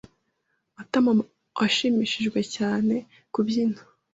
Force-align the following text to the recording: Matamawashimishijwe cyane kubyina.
Matamawashimishijwe 0.75 2.39
cyane 2.55 2.95
kubyina. 3.33 3.79